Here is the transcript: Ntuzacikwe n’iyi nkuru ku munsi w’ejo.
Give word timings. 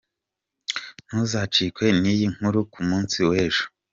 Ntuzacikwe 1.07 1.85
n’iyi 2.01 2.27
nkuru 2.35 2.59
ku 2.71 2.79
munsi 2.89 3.17
w’ejo. 3.29 3.63